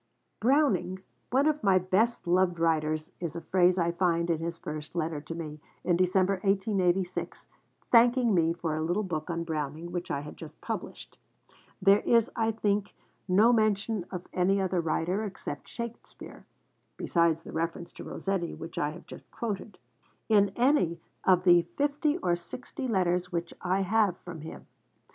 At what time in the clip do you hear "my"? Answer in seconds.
1.63-1.77